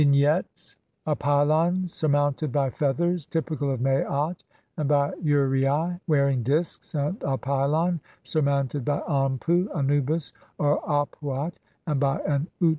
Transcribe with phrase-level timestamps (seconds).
[0.01, 4.41] ]Vignettes: A pylon surmounted by feathers typical of Maat
[4.75, 11.53] and by uraei wearing disks, and a pylon surmounted by Anpu (Anubis) or Ap uat,
[11.85, 12.69] and by an Utchat.